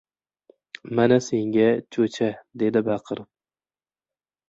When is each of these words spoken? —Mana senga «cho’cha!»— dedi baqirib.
—Mana 0.99 1.19
senga 1.27 1.69
«cho’cha!»— 1.97 2.33
dedi 2.65 2.85
baqirib. 2.91 3.33